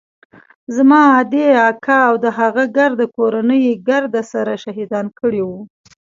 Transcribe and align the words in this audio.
زما 0.75 1.01
ادې 1.19 1.45
اکا 1.69 1.99
او 2.09 2.13
د 2.23 2.25
هغه 2.39 2.63
ګرده 2.77 3.05
کورنۍ 3.15 3.59
يې 3.67 3.73
ګرد 3.89 4.13
سره 4.31 4.53
شهيدان 4.63 5.05
کړي 5.19 5.41
وو. 5.47 5.61